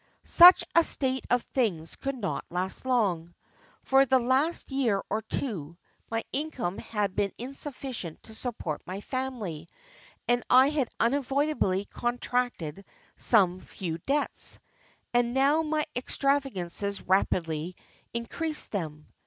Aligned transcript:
"Such 0.23 0.63
a 0.73 0.83
state 0.83 1.25
of 1.29 1.43
things 1.43 1.95
could 1.95 2.15
not 2.15 2.43
last 2.49 2.87
long. 2.87 3.35
For 3.83 4.03
the 4.03 4.17
last 4.17 4.71
year 4.71 5.03
or 5.11 5.21
two, 5.21 5.77
my 6.09 6.23
income 6.33 6.79
had 6.79 7.15
been 7.15 7.31
insufficient 7.37 8.23
to 8.23 8.33
support 8.33 8.81
my 8.87 9.01
family, 9.01 9.69
and 10.27 10.43
I 10.49 10.69
had 10.69 10.89
unavoidably 10.99 11.85
contracted 11.85 12.83
some 13.15 13.59
few 13.61 13.99
debts, 13.99 14.57
and 15.13 15.35
now 15.35 15.61
my 15.61 15.85
extravagances 15.95 17.03
rapidly 17.03 17.75
increased 18.11 18.71
them. 18.71 19.05